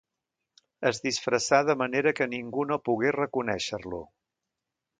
[0.89, 4.05] Es disfressà de manera que ningú no pogués reconèixer-lo.